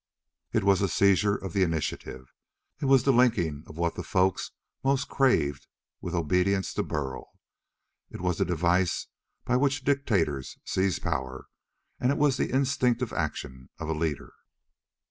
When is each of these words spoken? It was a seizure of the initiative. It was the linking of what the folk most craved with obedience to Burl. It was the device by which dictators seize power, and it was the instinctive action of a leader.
It 0.51 0.63
was 0.63 0.81
a 0.81 0.89
seizure 0.89 1.35
of 1.35 1.53
the 1.53 1.61
initiative. 1.61 2.33
It 2.81 2.85
was 2.85 3.03
the 3.03 3.13
linking 3.13 3.63
of 3.67 3.77
what 3.77 3.93
the 3.93 4.01
folk 4.01 4.39
most 4.83 5.07
craved 5.07 5.67
with 6.01 6.15
obedience 6.15 6.73
to 6.73 6.81
Burl. 6.81 7.29
It 8.09 8.19
was 8.19 8.39
the 8.39 8.45
device 8.45 9.05
by 9.45 9.57
which 9.57 9.83
dictators 9.83 10.57
seize 10.65 10.97
power, 10.97 11.45
and 11.99 12.11
it 12.11 12.17
was 12.17 12.37
the 12.37 12.49
instinctive 12.49 13.13
action 13.13 13.69
of 13.77 13.89
a 13.89 13.93
leader. 13.93 14.33